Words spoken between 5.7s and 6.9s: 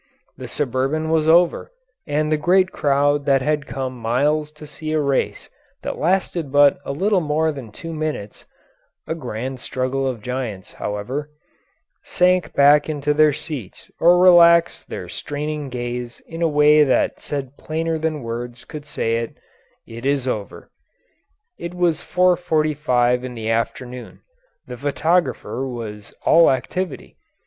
that lasted but